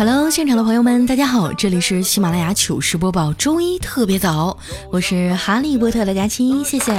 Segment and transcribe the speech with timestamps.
[0.00, 4.56] Hello，现场的朋友们，大家好，这里是喜马拉雅糗事播报，周一特别早，
[4.90, 6.90] 我是哈利波特的佳期，谢谢。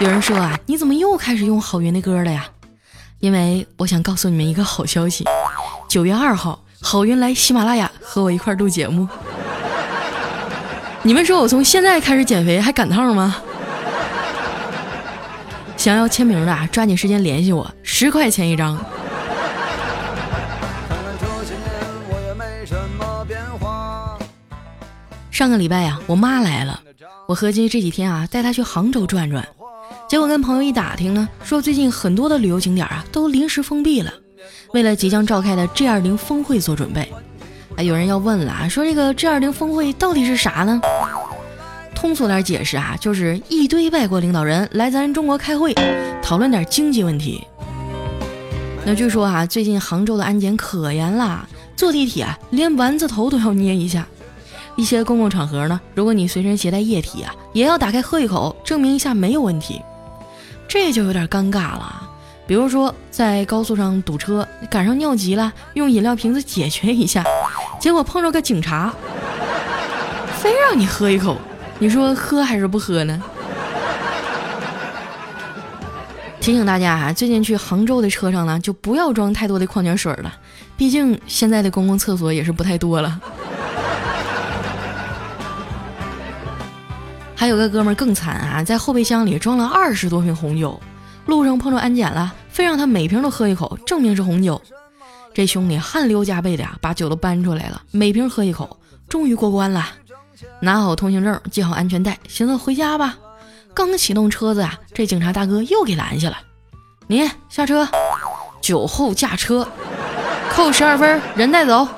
[0.00, 2.44] 有人说啊，你怎么又开始用郝云的歌了呀？
[3.20, 5.24] 因为我想告诉你们一个好消息，
[5.88, 9.08] 九月二号，郝云来喜马拉雅和我一块录节目。
[11.04, 13.36] 你们说我从现在开始减肥还赶趟吗？
[15.76, 18.76] 想要签名的啊，抓紧时间联系我，十块钱一张。
[25.40, 26.78] 上个礼拜呀，我妈来了，
[27.26, 29.42] 我合计这几天啊带她去杭州转转，
[30.06, 34.12] 结果跟朋友一打听呢，说最近很多的旅游景点啊都临时封闭了，
[34.74, 37.10] 为了即将召开的 G 二零峰会做准备。
[37.74, 40.78] 啊，有人要问了啊，说这个 G 二零峰会到底是啥呢？
[41.94, 45.74] 通俗点解释啊，就是一堆外国领导人来咱中国开会，
[46.22, 47.42] 讨论点经济问题。
[48.84, 54.06] 那据说啊，最近杭州的安检可严了，坐地铁连丸子头都要捏一下。
[54.80, 59.82] 一些公共场合呢，如果你随身携带液体啊，也要打开喝一口，证明一下没有问题。
[60.66, 62.08] 这就有点尴尬了。
[62.46, 67.22] 比如说在高速上堵车，赶上尿急了，用饮料瓶子解决一下，
[67.78, 68.90] 结果碰着个警察，
[70.38, 71.36] 非让你喝一口，
[71.78, 73.22] 你说喝还是不喝呢？
[76.40, 80.32] 提醒大家啊，最近去杭州的车上呢，就不要装太多的矿泉水了，
[80.74, 83.20] 毕竟现在的公共厕所也是不太多了。
[87.40, 90.78] 还有个哥们儿更惨啊，在后备箱里装了二十多瓶红酒，
[91.24, 94.60] 路上碰着安检了，非让他每瓶都喝一口，证明是红酒。
[95.32, 98.76] 这兄弟汗流浃背的呀，把酒都搬出来了，每瓶喝一口，
[99.08, 99.88] 终于过关了。
[100.60, 103.16] 拿好通行证，系好安全带，寻思回家吧。
[103.72, 106.36] 刚启动车子啊，这警察大哥又给拦下了。
[107.06, 107.88] 你下车，
[108.60, 109.66] 酒后驾车，
[110.50, 111.88] 扣十二分，人带走。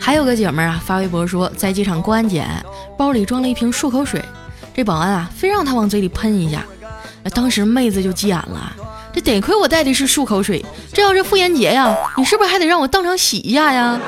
[0.00, 2.48] 还有个姐们儿啊，发微博说在机场过安检，
[2.98, 4.20] 包里装了一瓶漱口水，
[4.74, 6.64] 这保安啊非让她往嘴里喷一下，
[7.32, 8.72] 当时妹子就急眼了，
[9.12, 14.00] 这得亏我带的是漱口水，这要是妇炎洁呀，你是不是还得让我当场洗一下呀？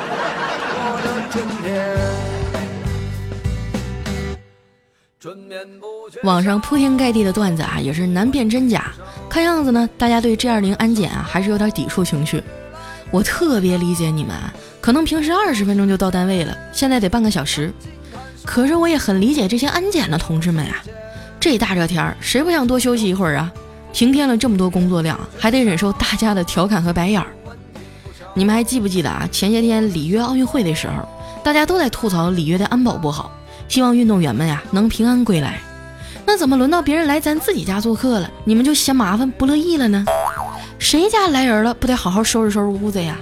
[6.24, 8.90] 网上铺天盖地的段子啊，也是难辨真假，
[9.28, 12.42] 看样子呢，大家对 G 二零安检啊还是有点抵触情绪。
[13.14, 14.34] 我特别理解你们，
[14.80, 17.72] 可能平时二十分钟就到单位了，现在得半个小时。
[18.44, 20.82] 可是我也很理解这些安检的同志们啊，
[21.38, 23.52] 这大热天儿谁不想多休息一会儿啊？
[23.92, 27.28] 平添了这么多工作量，还得忍受大家的调侃和白眼儿。
[28.34, 29.28] 你们还记不记得啊？
[29.30, 31.08] 前些天里约奥运会的时候，
[31.44, 33.30] 大家都在吐槽里约的安保不好，
[33.68, 35.60] 希望运动员们呀能平安归来。
[36.26, 40.04] 那怎么轮到别人来咱自己家做客了，你们就嫌麻烦不乐意了呢？
[40.84, 43.16] 谁家来人了，不得好好收拾收拾屋子呀？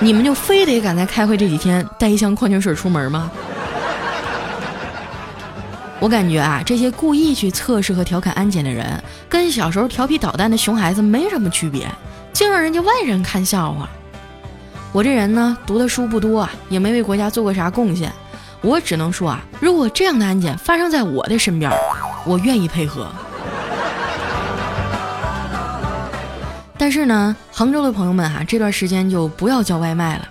[0.00, 3.30] 你们就非得赶在开会这几天带一箱矿泉水出门吗？
[6.00, 11.86] 我感觉啊，这些故意去测试和调侃安检的人，跟小时候调皮捣蛋的熊孩子没什么区别，
[12.32, 13.88] 净让人家外人看笑话。
[14.90, 18.12] 我这人呢，读的书不多，也没为国家做过啥贡献，
[18.60, 21.70] 我只能说啊，如果这样的安检发生在我的身边，
[22.26, 23.06] 我愿意配合。
[26.82, 30.28] 但是呢，杭州的朋友们哈，这段时间就不要叫外卖了。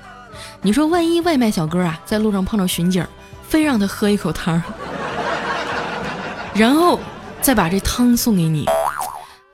[0.61, 3.07] 你说，万一外卖小哥啊在路上碰到巡警，
[3.41, 4.61] 非让他喝一口汤，
[6.53, 6.99] 然后
[7.41, 8.65] 再把这汤送给你，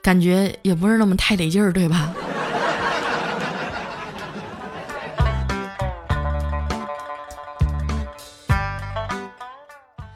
[0.02, 2.12] 感觉也不是那么太得劲儿，对吧？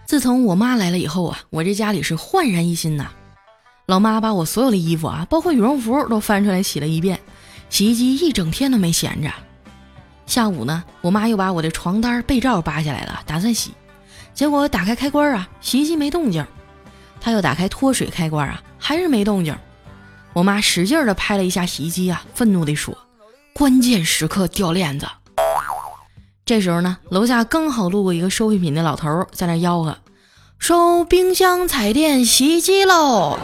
[0.05, 3.07] 自从我妈来了以后啊，我这家里是焕然一新呐。
[3.93, 7.21] 老妈把我所有的衣服啊，包括羽绒服都翻出来洗了一遍，
[7.69, 9.31] 洗衣机一整天都没闲着。
[10.25, 13.75] 下午呢，我妈又把我的床单、被罩扒下来了，打算洗。
[14.33, 16.43] 结果打开开关啊，洗衣机没动静。
[17.21, 19.55] 她又打开脱水开关啊，还是没动静。
[20.33, 22.97] 我妈使劲的拍了一下洗衣机啊，愤怒地说
[23.53, 25.07] ：“关键时刻掉链子。”
[26.47, 29.99] 这时候呢，楼下刚好路过一个收废品的老头，在那吆喝。
[30.63, 33.37] 收冰箱、彩电、洗衣机喽。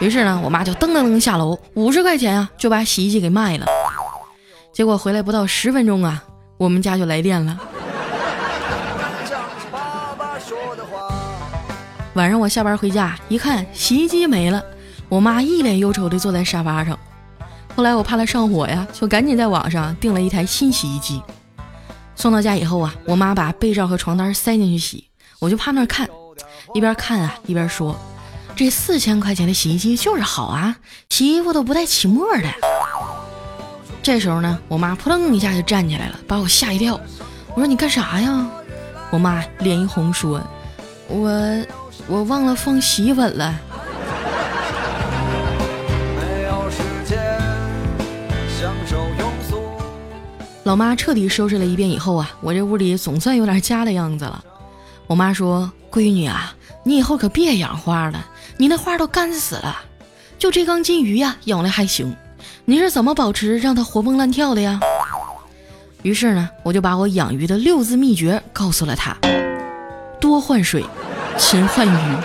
[0.00, 3.66] 于是呢，我妈就噔噔噔下楼，五十块钱啊，就把洗衣机给卖了。
[4.72, 6.24] 结果回来不到十分钟啊，
[6.56, 7.60] 我们家就来电了。
[12.14, 14.64] 晚上我下班回家一看，洗衣机没了，
[15.10, 16.98] 我妈一脸忧愁地坐在沙发上。
[17.76, 21.20] 后来我怕她上火呀，就赶紧在网上订了一台新洗衣机。
[22.14, 25.04] 送到家以后啊，我妈把被罩和床单塞进去洗，
[25.44, 26.08] 我就趴那儿看，
[26.72, 27.94] 一边看啊一边说
[28.56, 30.74] ：“这四千块钱的洗衣机就是好啊，
[31.10, 32.48] 洗衣服都不带起沫的。”
[34.02, 36.98] 这时候呢，我妈扑棱一下就站起来了，把我吓一跳。
[37.54, 38.50] 我说：“你干啥呀？”
[39.12, 40.40] 我妈脸一红说
[41.08, 41.30] ：“我
[42.06, 43.54] 我忘了放洗衣粉了。”
[50.64, 54.42] 老妈彻底收拾了一遍以后啊，我这屋里总算有点家的样子了。
[55.06, 59.82] 我妈说：“闺女啊，你以后可别养花了，你那花都干死了。
[60.38, 62.16] 就这缸金鱼呀，养的还行。
[62.64, 64.80] 你是怎么保持让它活蹦乱跳的呀？”
[66.02, 69.14] 于是呢，我就把我养鱼的六字秘诀告诉了她：
[70.18, 70.84] 多换水，
[71.36, 72.16] 勤换鱼。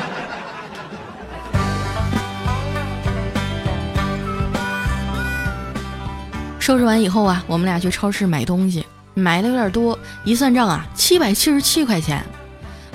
[6.59, 12.23] 收拾完以后啊，我们俩去超市买东西，买的有点多，一算账啊，七百七十七块钱。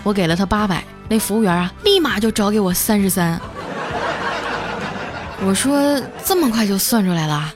[0.05, 3.41] 我给了他八百，那服务员啊，立马就找给我三十三。
[5.45, 7.53] 我说这么快就算出来了？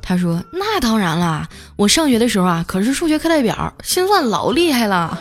[0.00, 5.18] 他说那当然了，我上学的时候啊，可是数学课代表，心算老厉害了。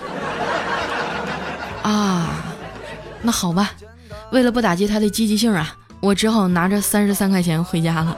[1.81, 2.27] 啊，
[3.21, 3.71] 那好吧，
[4.31, 8.16] 为了不打击他的积极性啊，我只好拿着三十三块钱回家了。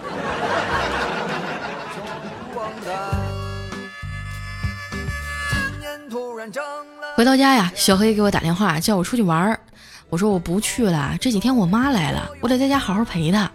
[7.18, 9.60] 回到家呀，小黑给我打电话叫我出去玩儿，
[10.08, 13.50] 我说我不去了，这几天我妈来了，我得在家好好陪她。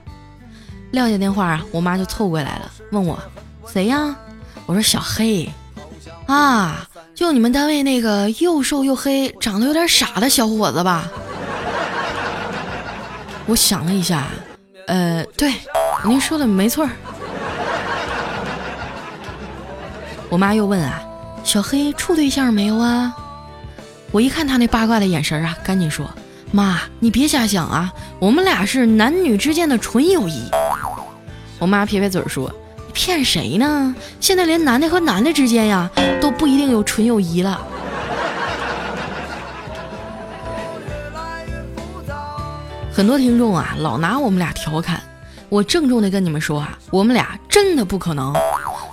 [0.91, 3.17] 撂下电话，我妈就凑过来了，问我
[3.73, 4.17] 谁呀？
[4.67, 5.49] 我说小黑
[6.27, 11.05] 啊，就你们单位那个又瘦又黑、长得有点傻的小伙子吧？
[13.47, 14.27] 我想了一下，
[14.89, 15.55] 呃，对，
[16.05, 16.85] 您说的没错。
[20.29, 21.01] 我妈又问啊，
[21.45, 23.15] 小黑处对象没有啊？
[24.13, 26.07] 我一看他那八卦的眼神啊，赶紧说
[26.53, 30.51] ：“妈，你别瞎想啊，我们俩是男女之间的纯友谊。”
[31.59, 32.53] 我妈撇撇嘴说
[32.93, 33.95] ：“骗谁呢？
[34.21, 37.59] 现在连男的和男的之间呀，都不一定有纯友谊了。”
[42.93, 45.01] 很多听众啊，老拿我们俩调侃，
[45.49, 48.35] 我郑重的跟你们说啊，我们俩真的不可能，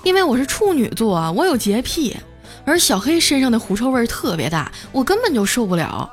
[0.05, 2.15] 因为我是处女座啊，我有洁癖。
[2.69, 6.07] 而小黑身上的狐臭味特别大，我根本就受不了。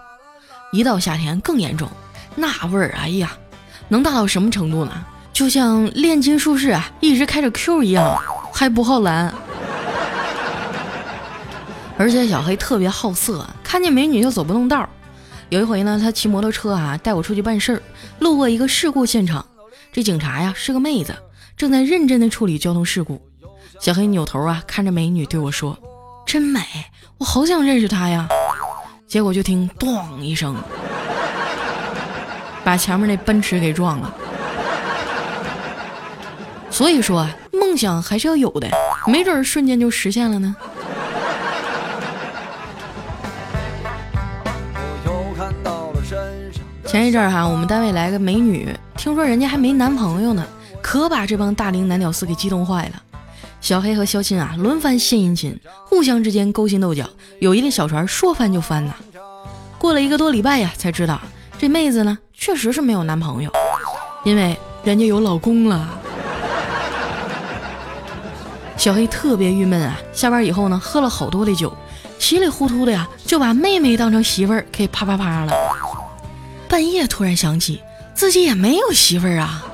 [0.72, 1.86] 一到夏天更严重，
[2.34, 3.36] 那味儿，哎呀，
[3.88, 5.04] 能大到什么程度呢？
[5.34, 8.18] 就像炼金术士啊，一直开着 Q 一样，
[8.54, 9.32] 还不好蓝。
[11.98, 14.88] 而且小黑特别好色，看见美女就走不动道儿。
[15.50, 17.82] 有一回呢，他骑摩托车啊，带我出去办事儿，
[18.20, 19.44] 路过一个事故现场，
[19.92, 21.14] 这警察呀是个妹子，
[21.54, 23.20] 正在认真的处理交通事故。
[23.78, 25.78] 小黑扭头啊，看着美女对我说。
[26.26, 26.61] 真美，
[27.19, 28.28] 我好想认识她呀！
[29.06, 30.56] 结果就听“咣”一声，
[32.64, 34.12] 把前面那奔驰给撞了。
[36.68, 38.68] 所以说，梦想还是要有的，
[39.06, 40.54] 没准瞬间就实现了呢。
[46.85, 50.45] 前一阵儿哈，我们单位来个美女，听说人家还没男朋友呢，
[50.83, 53.02] 可把这帮大龄男屌丝给激动坏了。
[53.66, 57.04] 小黑和肖钦啊，轮番献殷勤，互相之间勾心斗角，
[57.40, 58.94] 友谊的小船说翻就翻呐。
[59.76, 61.20] 过了一个多礼拜呀，才知道
[61.58, 63.50] 这妹子呢，确实是没有男朋友，
[64.23, 65.99] 因为人家有老公了。
[68.76, 71.76] 小黑特别郁闷啊，下班以后呢，喝了好多的酒，
[72.20, 75.52] 稀里糊涂的呀，就把妹妹当成媳妇儿给啪啪啪了。
[76.68, 77.82] 半夜突然想起
[78.14, 79.66] 自己也没有媳妇儿啊，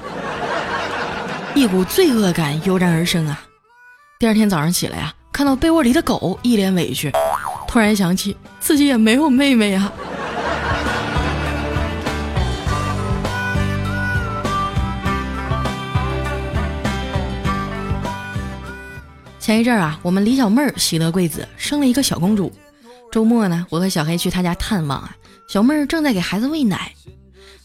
[1.54, 3.38] 一股罪恶感油然而生啊。
[4.22, 7.10] 第二天早上起来呀，看到被窝里的狗，一脸委屈，
[7.66, 9.92] 突然想起自己也没有妹妹呀。
[19.40, 22.52] 前一阵啊，我们李小妹儿喜得贵子，生了一个小公主。
[23.10, 25.16] 周末呢，我和小黑去她家探望啊，
[25.48, 26.92] 小妹儿正在给孩子喂奶。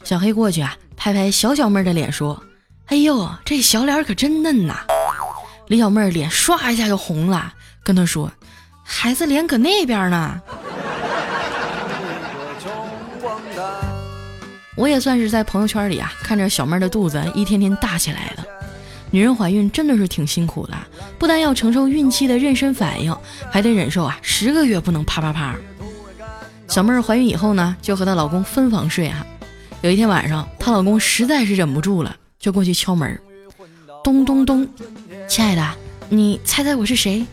[0.03, 2.43] 小黑过去啊，拍拍小小妹儿的脸说
[2.89, 4.79] ：“哎呦，这小脸可真嫩呐。”
[5.67, 8.31] 李小妹儿脸唰一下就红了，跟他说
[8.83, 10.41] ：“孩子脸搁那边呢。”
[14.75, 18.43] 我也算是在朋友圈里啊，看着小妹儿的肚子一天天大起来的。
[19.09, 20.77] 女人怀孕真的是挺辛苦的，
[21.17, 23.15] 不但要承受孕期的妊娠反应，
[23.49, 25.55] 还得忍受啊十个月不能啪啪啪。
[26.67, 29.25] 小妹儿怀孕以后呢，就和她老公分房睡啊。
[29.81, 33.19] 有一天晚上，她老公实在是忍不住了，就过去敲门，
[34.03, 34.67] 咚咚咚，
[35.27, 35.61] 亲爱的，
[36.09, 37.25] 你猜猜我是谁？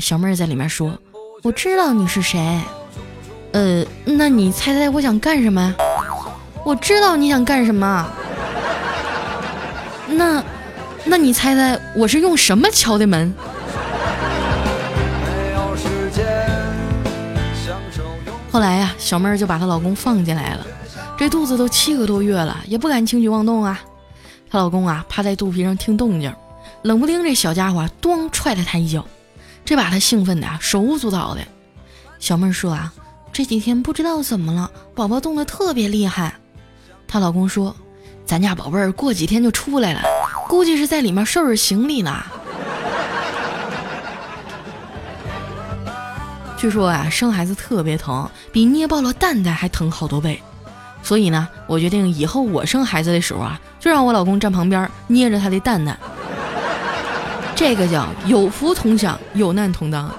[0.00, 0.98] 小妹儿在里面说，
[1.42, 2.58] 我知道你是谁。
[3.52, 5.74] 呃，那你猜猜我想干什么？
[6.64, 8.08] 我知道你想干什么。
[10.08, 10.42] 那，
[11.04, 13.32] 那你猜猜我是用什么敲的门？
[18.50, 20.66] 后来呀，小妹儿就把她老公放进来了。
[21.16, 23.78] 这肚子都七个多月了，也不敢轻举妄动啊。
[24.50, 26.34] 她老公啊，趴在肚皮上听动静，
[26.82, 29.06] 冷不丁这小家伙咣踹了他一脚，
[29.64, 31.40] 这把他兴奋的啊手舞足蹈的。
[32.18, 32.92] 小妹儿说啊，
[33.32, 36.34] 这几天不知道怎么了，宝宝动得特别厉害。
[37.06, 37.74] 她老公说，
[38.26, 40.02] 咱家宝贝儿过几天就出来了，
[40.48, 42.22] 估计是在里面收拾行李呢。
[46.56, 50.40] 据说啊，生孩子特别疼，比捏爆了蛋蛋还疼好多倍。
[51.02, 55.98] 所以呢，我决定以后我生孩子的时候啊，就让我老公站旁边捏着他的蛋蛋。
[57.64, 60.12] 这个叫有福同享，有难同当。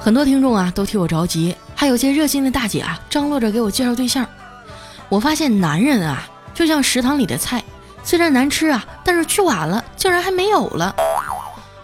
[0.00, 4.26] 很多听众啊都替我着急，还有些热心的大姐啊张罗着给我介绍对象。
[5.08, 7.62] 我发现男人啊，就像食堂里的菜。
[8.02, 10.92] 虽然难吃啊，但是去晚了竟然还没有了。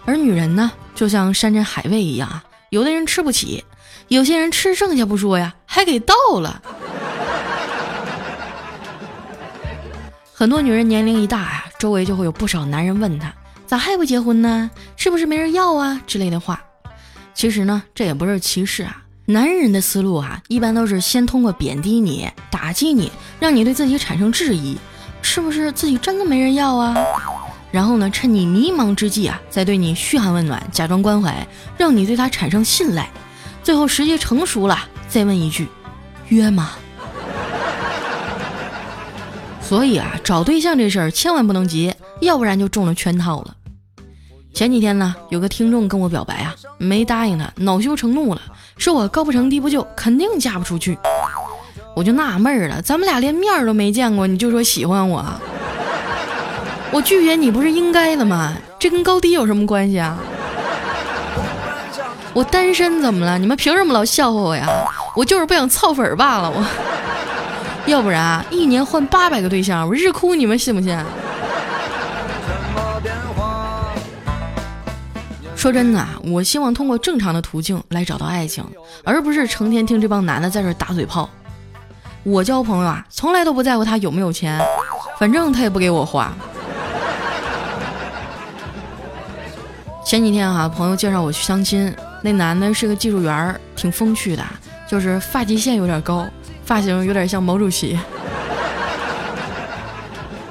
[0.03, 3.63] 而女人呢，就像山珍海味一样啊，有的人吃不起，
[4.09, 6.61] 有些人吃剩下不说呀，还给倒了。
[10.41, 13.31] 很多女人年龄一大呀，周围就会有不少男人问她
[13.67, 14.71] 咋还不结婚呢？
[14.97, 16.59] 是不是没人要啊之类的话。
[17.35, 24.75] 其实呢，这也不是歧视啊，男人的思路啊，一般都是先通过贬低你、打击你，让你对自己产生质疑。
[25.21, 26.97] 是不是自己真的没人要啊？
[27.71, 33.07] 然后呢，趁你迷茫之际啊，再对你嘘寒问暖，假装关怀，让你对他产生信赖。
[33.61, 35.67] 最后时机成熟了，再问一句：
[36.29, 36.71] 约吗？
[39.71, 43.55] 所以啊，找对象这事儿千万不能急，要不然就中了圈套了。
[44.53, 48.41] 前几天呢，有个听众跟我表白啊，没答应他，恼羞成怒了，
[48.75, 50.97] 说我高不成低不就，肯定嫁不出去。
[51.95, 55.25] 我就纳闷儿了，咱们俩连面儿都没见过，你就说喜欢我？
[56.91, 58.53] 我拒绝你不是应该的吗？
[58.77, 60.17] 这跟高低有什么关系啊？
[62.33, 63.37] 我单身怎么了？
[63.39, 64.67] 你们凭什么老笑话我呀？
[65.15, 66.51] 我就是不想凑粉儿罢了。
[66.51, 66.61] 我，
[67.85, 70.97] 要不然一年换八百个对象，我日哭你们信不信？
[75.55, 78.65] 说真的，我希望通过正常的途径来找到爱情，
[79.03, 81.29] 而不是成天听这帮男的在这打嘴炮。
[82.23, 84.59] 我交朋友啊，从来都不在乎他有没有钱，
[85.19, 86.31] 反正他也不给我花。
[90.03, 94.43] 前几天哈，朋友介绍我去相亲，那男的是个技术员，挺风趣的，
[94.87, 96.27] 就是发际线有点高，
[96.65, 97.97] 发型有点像毛主席。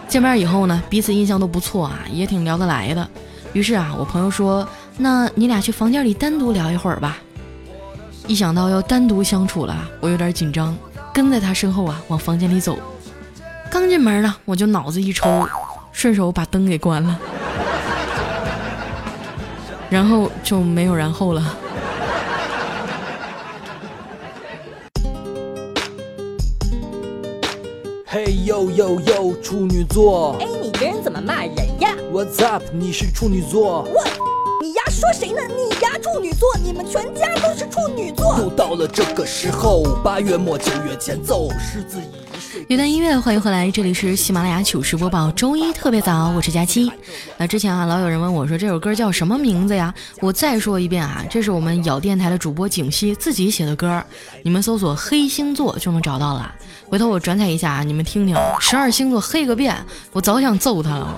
[0.09, 3.09] 见面以后呢，彼此印象都不错啊，也挺聊得来的。
[3.53, 4.67] 于是啊，我朋友说
[4.99, 7.19] ：“那你俩去房间里单独聊一会儿吧。”
[8.27, 10.77] 一想到要单独相处了，我有点紧张。
[11.13, 12.79] 跟在他身后啊，往房间里走。
[13.71, 15.49] 刚进门呢，我就脑子一抽，
[15.93, 17.19] 顺手把灯给关了，
[19.89, 21.57] 然后就没有然后了。
[28.31, 30.37] 呦呦呦，处女座！
[30.41, 32.63] 哎，你这人怎么骂人呀？What's up？
[32.73, 33.83] 你是处女座？
[33.83, 34.05] 我，
[34.63, 35.41] 你丫说谁呢？
[35.49, 36.49] 你丫处女座？
[36.63, 38.39] 你们全家都是处女座？
[38.39, 42.65] 又到了这个时候，八月末九月前奏，狮子已睡。
[42.69, 46.91] 一段音乐，欢迎回来，这里是喜马拉雅糗事播报，周一特别早，我是佳期。
[47.37, 49.93] 那之前啊，老有人问我说这首歌叫什么名字呀？
[50.21, 54.03] 我再说一遍啊，这是我们咬电台的主播景熙自己写的歌，
[54.43, 56.55] 你们搜索黑星座就能找到了。
[56.91, 59.77] 回头我转载一下啊，你们听听，十二星座黑个遍，
[60.11, 61.15] 我早想揍他了。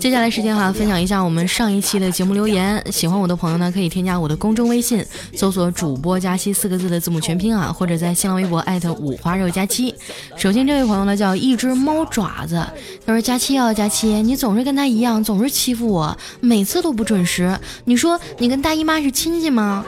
[0.00, 2.82] 接下来时间哈，分享一下我们上一期的节目留言。
[2.90, 9.94] 喜欢我的朋友呢，可以添加我的公众微信，搜索“主播佳期”四个字的字母全拼啊，或者在新浪微博艾特五花肉佳期。
[10.36, 12.64] 首先这位朋友呢叫一只猫爪子，
[13.04, 17.58] 他说：“佳期啊，佳期，你总是跟他一样，总是欺负我，每次都不准时。
[17.84, 19.84] 你说你跟大姨妈是亲戚吗？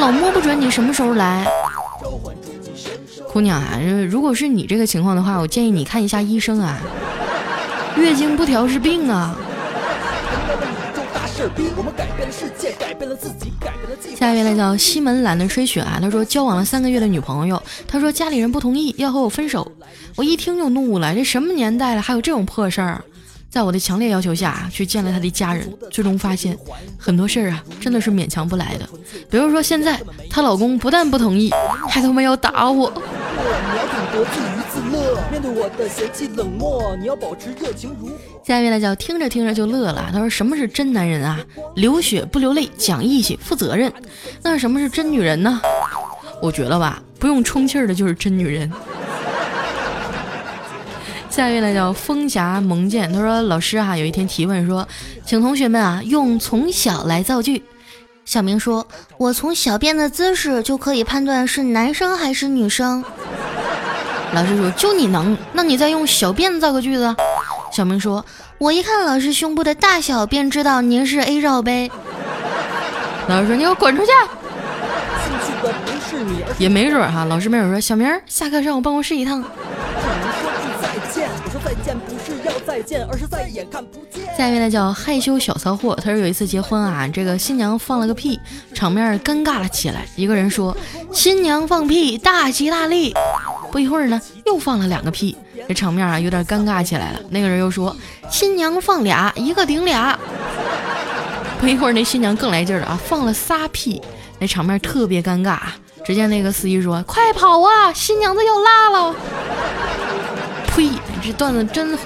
[0.00, 1.46] 老摸不准你什么时候来。”
[3.32, 6.80] 姑娘啊，如果是你这个情况的话，我建议你看一下医生啊。
[8.00, 9.36] 月经不调是病啊！
[14.16, 19.70] 下一位呢叫西门懒得吹雪啊，他说交往了三个月的女朋友，他说家里人不同意要和我分手，
[20.16, 23.02] 我一听就怒了，这什么年代了还有这种破事儿？
[23.50, 26.58] 在我的强烈要求下，去见了他的家人，最终发现
[26.98, 28.88] 很多事儿啊真的是勉强不来的。
[29.30, 31.50] 比如说现在她老公不但不同意，
[31.88, 32.92] 还他妈要打我。
[34.90, 38.10] 乐，面对我的嫌弃冷漠，你要保持热情如。
[38.44, 41.38] 下一位呢叫听着听着就乐了，他说什么是真男人啊？
[41.76, 43.92] 流血不流泪，讲义气，负责任。
[44.42, 45.60] 那什么是真女人呢？
[46.40, 48.70] 我觉得吧，不用充气儿的就是真女人。
[51.28, 54.86] 下一位呢叫风霞蒙见，他说老师啊，有一天提问说，
[55.24, 57.62] 请同学们啊用从小来造句。
[58.24, 63.04] 小明说，我从小便的姿势就可以判断是男生还是女生。
[64.34, 67.14] 老师说就你能，那你再用小便造个句子。
[67.72, 68.24] 小明说，
[68.58, 71.90] 我一看老师胸部的大小便知道您是 A 罩杯。
[73.28, 74.12] 老师说你给我滚出去。
[76.58, 79.42] 也没准儿哈，老师没准说小明下课上我办公室一趟。
[82.78, 84.24] 再见，而是再也看不见。
[84.36, 88.38] 下一位呢叫害羞小骚货，他说有一次结婚啊，这个新娘放了个屁，
[88.72, 90.06] 场面尴尬了起来。
[90.14, 90.76] 一个人说
[91.12, 93.12] 新娘放屁大吉大利，
[93.72, 97.20] 不一会儿呢又放了两个屁，这场面啊有点尴尬起来了。
[97.30, 97.96] 那个人又说
[98.30, 100.16] 新娘放俩，一个顶俩。
[101.60, 104.00] 不一会儿那新娘更来劲了啊，放了仨屁，
[104.38, 105.58] 那场面特别尴尬。
[106.04, 109.14] 只见那个司机说快跑啊，新娘子要拉了。
[110.76, 110.90] 呸！
[111.20, 111.98] 这段子真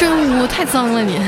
[0.00, 1.20] 真污，太脏了你。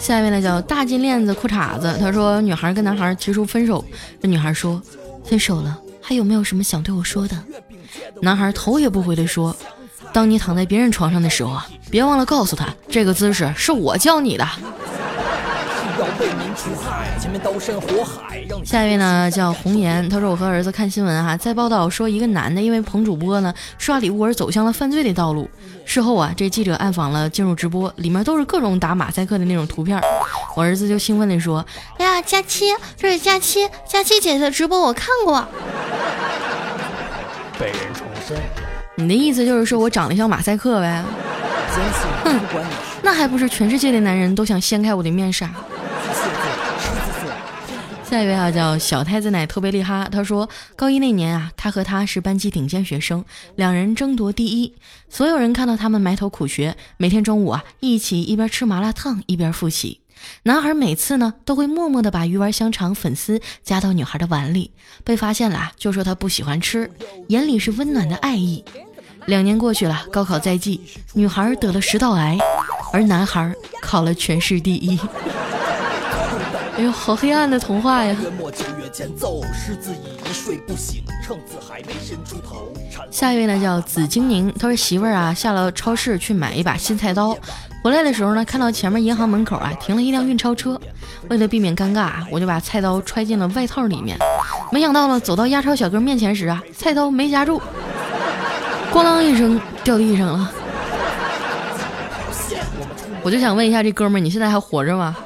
[0.00, 3.84] 下一位呢叫大金链子裤衩子，他说女孩跟男孩提出分手，
[4.22, 4.80] 这女孩说
[5.22, 7.36] 分手了，还有没有什么想对我说的？
[8.22, 9.54] 男孩头也不回的说，
[10.14, 14.48] 当你躺在别人床上的时候啊，别忘了告诉他，这个姿势是我教你的。
[15.98, 25.50] 要为民除害，前面刀山火海，让下一位呢叫红颜，他说我和儿子看新闻哈、在报道说一个男的因为捧主播呢刷礼物而走向了犯罪的道路。
[25.84, 30.00] 事后啊，这记者暗访了进入直播，里面都是各种打马赛克的那种图片。
[30.54, 31.64] 我儿子就兴奋地说
[31.98, 35.44] ：“哎呀，佳期，这是佳期，佳期姐姐的直播我看过。
[37.58, 38.36] 被人重生。
[38.94, 41.02] 你的意思就是说我长得像马赛克呗？
[42.24, 42.38] 哼
[43.02, 45.50] 那还不是全世界的男人都想掀开我的面纱？”
[48.08, 50.08] 下一位啊，叫小太子奶特别厉害。
[50.10, 53.22] 他说，高一那年啊，他和他是班级顶尖学生，
[53.56, 54.74] 两人争夺第一。
[55.10, 60.00] 所有人看到他们埋头苦学，每天中午啊，一起一边吃麻辣烫一边复习。
[60.44, 64.70] 男孩每次呢，都会默默地把鱼丸香肠粉丝夹到女孩的碗里，
[65.04, 66.90] 被发现了就说他不喜欢吃，
[67.28, 68.64] 眼里是温暖的爱意。
[69.26, 70.80] 两年过去了，高考在即，
[71.12, 72.38] 女孩得了食道癌，
[72.90, 74.98] 而男孩考了全市第一。
[76.78, 78.16] 哎呦，好黑暗的童话呀！
[78.22, 82.72] 月末九月前奏，狮子已睡不醒，秤子还没伸出头。
[83.10, 87.36] 下一位呢叫紫精宁，他说媳妇儿啊下了超市去买一把新菜刀，
[87.82, 90.80] 回来的时候呢看到前面银行门口啊停了一辆运钞车，
[91.28, 94.16] 为了避免尴尬啊，我就把菜刀揣进了外套里面，
[94.70, 97.60] 没想到呢走到押钞小哥面前时啊，菜刀没夹住，
[98.92, 100.52] 咣当一声掉地上了。
[103.24, 105.16] 我就想问一下这哥们儿，你现在还活着吗？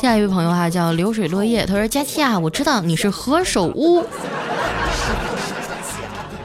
[0.00, 4.04] 下一位朋友哈、叫流水落叶，他说佳期啊，我知道你是何首乌，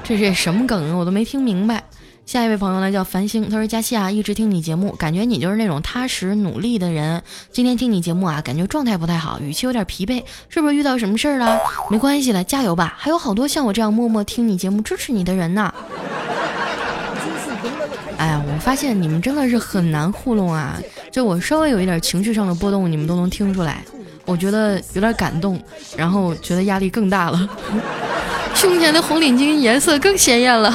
[0.04, 0.96] 这是什么梗啊？
[0.96, 1.84] 我都没听明白。
[2.26, 7.24] 下一位朋友呢叫繁星，他说佳期啊，一直听你节目，感觉你就是那种踏实努力的人。
[7.52, 11.58] 今天听你节目啊，感觉状态不太好，语气有点疲惫，是不是遇到什么事儿了？
[11.90, 15.74] 没关系了，加油吧，还有好多像我这样默默听你节目、支持你的人呢。
[18.70, 20.80] 发现你们真的是很难糊弄啊！
[21.12, 23.84] 就我稍微有一点情绪上的波动，你们都能听出来。
[24.26, 25.60] 我觉得有点感动，
[25.98, 27.50] 然后觉得压力更大了，
[28.54, 30.72] 胸前的红领巾颜色更鲜艳了。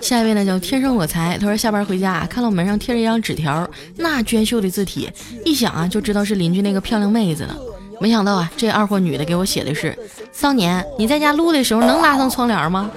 [0.00, 5.06] 下一位呢叫天生我才，他说下班回家，看到门上贴着一张纸条，那娟秀的字体，
[5.44, 7.54] 一想啊就知道是邻居那个漂亮妹子了。
[8.00, 9.94] 没想到啊，这二货女的给我写的是：
[10.32, 12.90] 少年，你在家录的时候能拉上窗帘吗？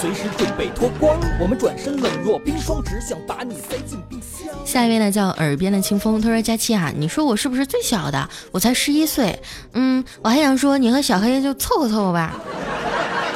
[0.00, 1.18] 随时准备脱光。
[1.40, 4.48] 我们转身冷若冰霜，只想把你塞进冰箱。
[4.64, 8.28] 下一位呢叫耳边的清风，他说佳期啊，你说我是不是最小的？
[8.52, 9.36] 我才十一岁，
[9.72, 12.32] 嗯，我还想说你和小黑就凑合凑合吧。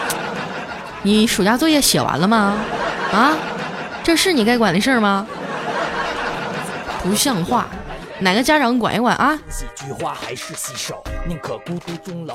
[1.02, 2.56] 你暑假作业写完了吗？
[3.12, 3.36] 啊，
[4.04, 5.26] 这是你该管的事儿吗？
[7.02, 7.66] 不像话！
[8.22, 9.38] 哪个家长管一管啊？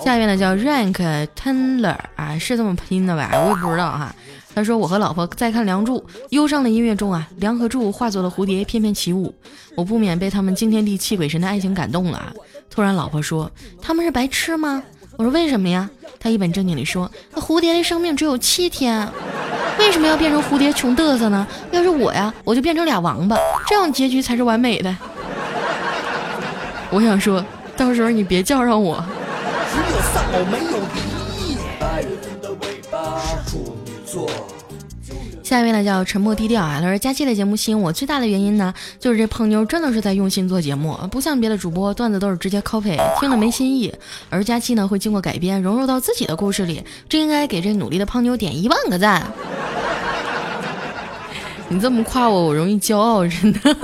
[0.03, 3.29] 下面呢叫 Rank Tendler 啊，是这么拼的吧？
[3.33, 4.13] 我也不知道哈。
[4.53, 9.33] 他说我和老婆在看《梁祝》，忧伤的音乐中啊，梁和祝化作了蝴蝶翩翩起舞，
[9.75, 12.33] 我不免被他们惊天地泣鬼神的爱情感动了。
[12.69, 13.49] 突然老婆说
[13.81, 14.81] 他们是白痴吗？
[15.15, 15.89] 我说为什么呀？
[16.19, 19.07] 他一本正经地说那蝴蝶的生命只有七天，
[19.77, 21.45] 为什么要变成蝴蝶穷嘚瑟呢？
[21.71, 24.95] 要是我呀，我就变成俩王八，这样结局才是完美的。
[26.89, 27.43] 我想说
[27.75, 29.03] 到时候你别叫上我。
[29.71, 31.57] 只有丧偶没有离异。
[31.79, 34.29] 八月份的尾巴是处女座。
[35.43, 43.93] 下一位呢叫沉默低调啊，他说佳期的节目吸引我最大的原因呢，就是这胖妞真的是在用心做节目，不像别的主播段子都是直接 copy，听了没新意。
[44.29, 49.25] 而佳期呢会经过改编融入到自己的故事里，这应该给这努力的胖妞点一万个赞。
[51.69, 53.77] 你这么夸我，我容易骄傲，真的。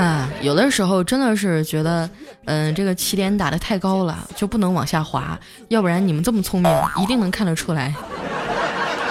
[0.00, 2.08] 啊，有的时候真的是觉得，
[2.46, 7.94] 嗯，这个起点打的太高了，就不能往下滑，要不然你们这么聪明，一定能看得出来。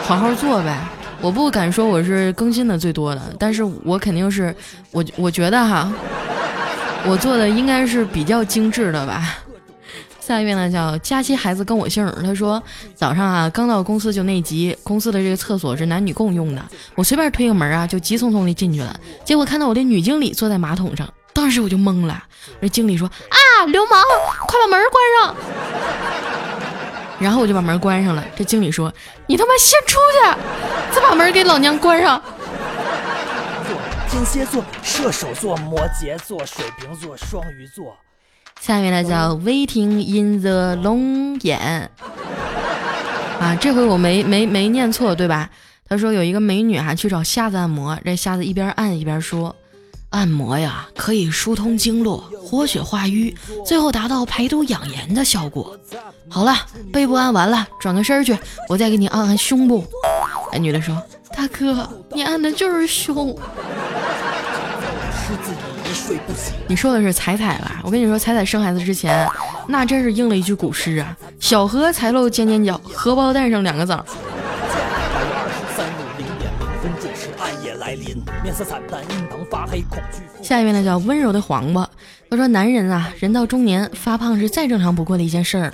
[0.01, 0.75] 好好做呗，
[1.21, 4.55] 我不敢说我是更新的最多的，但是我肯定是，
[4.89, 5.93] 我我觉得哈，
[7.05, 9.37] 我做的应该是比较精致的吧。
[10.29, 12.61] 下一位呢叫佳期孩子跟我姓，他说
[12.93, 16.63] 早上啊刚到公司就内急，公司的这个厕所是男女共用的，
[16.93, 22.23] 我随便推个门啊就急匆匆的进去了，结果看到我的女经理坐在马桶上，当时我就懵了，
[22.61, 24.03] 这经理说啊流氓，
[24.45, 25.35] 快把门关上。
[27.19, 28.23] 然后我就把门关上了。
[28.37, 28.93] 这经理说
[29.25, 32.21] ：“你他妈先出去，再把门给老娘关上。”
[34.07, 37.97] 天蝎座、射手座、摩羯座、水瓶座、双鱼座。
[38.59, 41.89] 下面呢叫 Waiting in the long 眼
[43.39, 45.49] 啊，这回我没没没念错对吧？
[45.87, 49.55] 他说有一个美女哈去找瞎子按摩，这瞎子一边按一边说。
[50.11, 55.77] 按摩呀，可以疏通经络、活血化瘀，最后达到排毒养颜的效果。
[56.27, 56.55] 好了，
[56.91, 58.35] 背部按完了，转个身去，
[58.67, 59.85] 我再给你按按胸部。
[60.51, 60.99] 哎，女的说
[61.37, 63.37] ：“大哥，你按的就是胸。”
[66.67, 67.81] 你说的是彩彩吧？
[67.83, 69.27] 我跟你说，彩彩生孩子之前，
[69.67, 74.05] 那真是应了一句古诗啊：“小荷才露尖尖角，荷包蛋上两个枣。”
[78.43, 80.21] 面色惨淡，印堂发黑，恐惧。
[80.43, 81.89] 下一位呢叫温柔的黄瓜，
[82.29, 85.73] 他说：“男人啊，人到中年发胖是再正常不过的一件事儿了。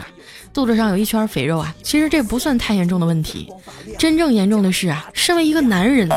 [0.54, 3.52] 肚子上有一圈肥肉啊，其实这不算太严重的问题。
[4.00, 6.10] 真正严重的是啊，身为一个男人，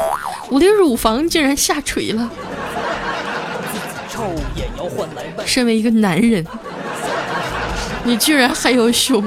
[0.50, 2.30] 我的乳房竟然下垂了。
[5.44, 6.44] 身为一个男人，
[8.04, 9.24] 你居然还有胸。”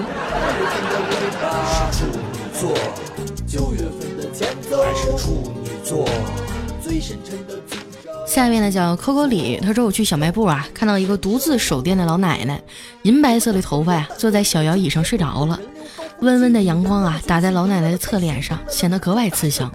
[8.26, 12.62] 下面呢叫 Coco 李，他说我去小卖部啊，看到一个独自守店的老奶奶，
[13.02, 15.60] 银白色的头发呀，坐在小摇椅上睡着了。
[16.22, 19.72] 温温的阳光啊，打在老奶奶的侧脸上，显得格外慈祥。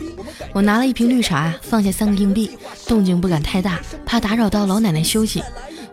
[0.52, 2.56] 我拿了一瓶绿茶，放下三个硬币，
[2.86, 5.42] 动静不敢太大，怕打扰到老奶奶休息。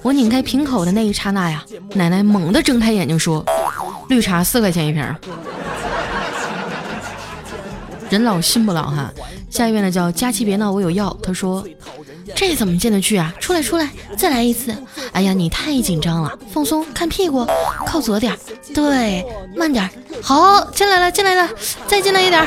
[0.04, 3.44] 我拧开瓶口的那一刹那呀，奶奶猛地睁开眼睛说
[4.10, 5.04] ：“绿茶四块钱一瓶。”
[8.12, 9.12] 人老心不老哈。
[9.50, 11.18] 下一位呢叫佳琪别闹，我有药。
[11.24, 11.66] 他说。
[12.36, 13.34] 这怎么进得去啊？
[13.40, 14.76] 出来出来，再来一次！
[15.12, 17.46] 哎呀，你太紧张了，放松，看屁股，
[17.86, 18.38] 靠左点，
[18.74, 19.90] 对，慢点，
[20.22, 21.50] 好，进来了，进来了，
[21.88, 22.46] 再进来一点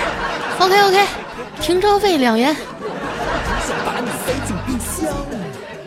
[0.58, 1.06] ，OK OK，
[1.60, 2.56] 停车费两元。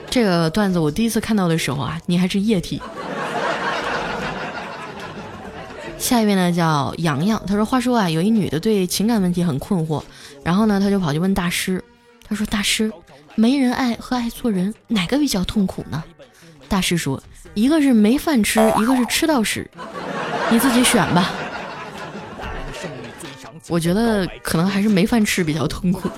[0.10, 2.82] 这个段子我第一次看到的时候啊，你还是液体。
[5.98, 10.02] 下一位呢叫洋洋，他说：“话说啊，有一女的对情感问题很困惑，
[10.44, 11.84] 然后呢，他就跑去问大师，
[12.28, 12.92] 他说大师。”
[13.40, 16.04] 没人爱和爱错人，哪个比较痛苦呢？
[16.68, 17.24] 大师说，
[17.54, 19.66] 一个是没饭吃，一个是吃到屎，
[20.52, 21.32] 你自己选吧。
[23.70, 26.10] 我觉得可能还是没饭吃比较痛苦。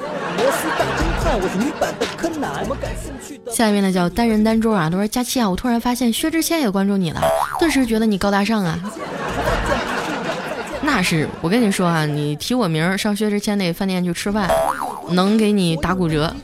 [3.51, 7.21] 下一位呢叫单人单桌啊，他说佳期啊，我突然发现薛之谦也关注你了，
[7.59, 8.79] 顿时觉得你高大上啊。
[10.81, 14.49] 那是我跟你说啊，你提我名上薛之谦那饭店去吃饭，
[15.11, 16.35] 能给你打骨折。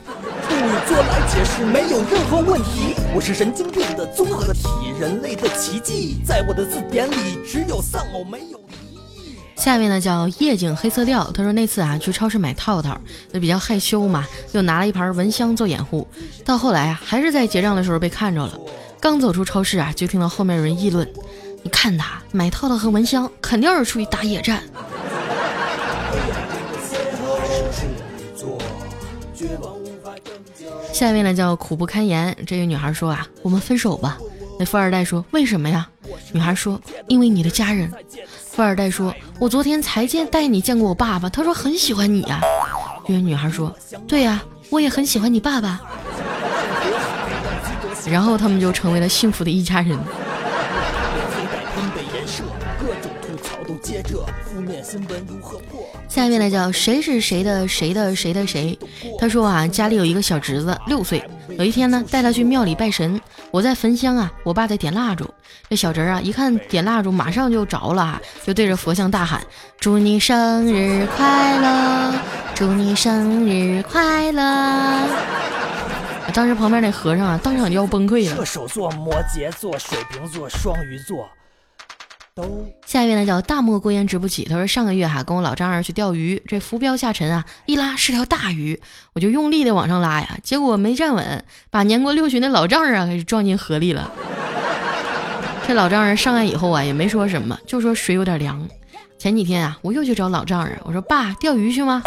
[0.86, 2.94] 做来解释没有任何问题。
[3.14, 4.68] 我是神经病的综合体，
[4.98, 8.58] 人类的奇迹，在我的字典里只有丧偶没有
[9.54, 13.00] 下面呢叫夜景黑色调，他说那次啊去超市买套套，
[13.32, 16.06] 那比较害羞嘛，又拿了一盘蚊香做掩护。
[16.44, 18.58] 到后来啊，还是在结账的时候被看着了。
[19.00, 21.08] 刚走出超市啊，就听到后面有人议论
[21.62, 24.62] ：“你看他买套套和蚊香，肯定是出去打野战。”
[30.98, 34.18] 下一位呢叫苦不堪言，这位女孩说啊，我们分手吧。
[34.58, 35.88] 那富二代说为什么呀？
[36.32, 37.88] 女孩说因为你的家人。
[38.50, 42.40] 富二代说，我昨天才见带你见过我爸爸，他说很喜欢你呀。
[43.06, 43.72] 这位女孩说，
[44.08, 45.80] 对呀，我也很喜欢你爸爸。
[48.04, 49.96] 然后他们就成为了幸福的一家人。
[56.08, 58.78] 下一位呢叫谁是谁的谁的谁的谁？
[59.18, 61.22] 他说啊，家里有一个小侄子，六岁。
[61.58, 65.28] 有一天呢，带他去庙里拜神，我在焚香啊，我爸在点蜡烛。
[65.68, 69.40] 这小侄儿啊，一看点蜡烛，马上就着了，就对着佛像大喊
[69.80, 72.14] ：“祝你生日快乐，
[72.54, 75.08] 祝你生日快乐。”
[76.34, 78.36] 当时旁边那和尚啊，当场就要崩溃了。
[78.36, 81.28] 射手座、摩羯座、水瓶座、双鱼座。
[82.86, 88.80] 下一位呢叫大漠孤烟直不起，他说上个月哈跟我老丈人去钓鱼，这浮标下沉啊，一拉是条大鱼，
[89.14, 94.10] 我就用力的往上拉呀，结果没站稳，把年过六旬的老丈人啊给撞进河里了。
[95.66, 98.66] 这老丈人上岸以后啊也没说什么，就说水有点凉。
[99.18, 102.02] 前几天啊我又去找老丈人，我说爸钓鱼去吗？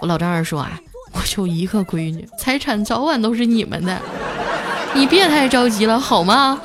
[0.00, 0.80] 我老丈人说啊。
[1.12, 4.00] 我就一个闺女，财产早晚都是你们的，
[4.94, 6.56] 你别太着急了，好吗？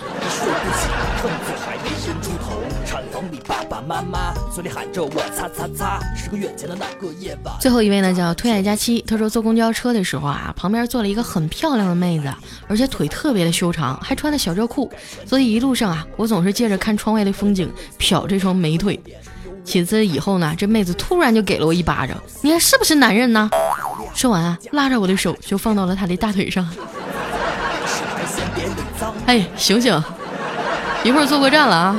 [7.60, 9.04] 最后一位呢，叫推爱佳期。
[9.08, 12.34] 他说坐公交车的时候啊，旁边坐了一个很漂亮的妹子，
[12.68, 14.92] 而且腿特别的修长，还穿的小热裤，
[15.26, 19.00] 所以一路上啊，我总是借着看窗外的风景，瞟这双美腿。
[19.64, 23.50] 其次以后呢，这妹子突然就给了我一巴掌，你看是不是男人呢？
[24.14, 26.68] 说完啊，拉着我的手就放到了她的大腿上。
[29.26, 30.02] 哎，醒醒，
[31.04, 31.96] 一会儿坐过站了啊。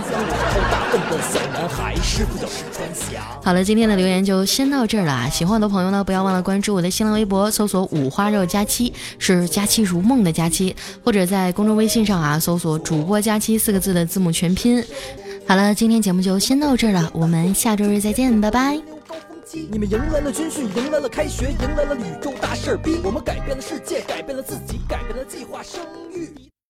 [3.42, 5.28] 好了，今天的留言就先到这儿了。
[5.30, 14.82] 喜欢我的朋友呢，不要忘了关注我的新浪微博，搜索“五花肉佳期”，是“佳期如梦”的佳期，或者在公众微信上啊，搜索“主播佳期”四个字的字母全拼。
[15.46, 18.80] 好了，今天节目就先到这儿了，我们下周日再见，拜拜。
[19.70, 25.80] 你们迎来了军训，迎来了开学，迎来了宇宙大事儿逼，我们改变了世界，改变了自己，改变了计划生
[26.12, 26.30] 育。